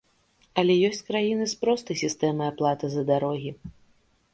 [0.61, 3.59] Але ёсць краіны з простай сістэмай аплаты за дарогі.